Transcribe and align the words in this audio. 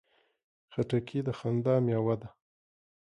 خټکی 0.73 1.19
د 1.27 1.29
خندا 1.37 1.75
مېوه 1.85 2.15
ده. 2.21 2.29